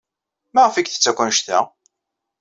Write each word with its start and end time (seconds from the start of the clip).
Maɣef 0.53 0.75
ay 0.75 0.81
yettess 0.83 1.05
akk 1.11 1.19
anect-a? 1.23 1.59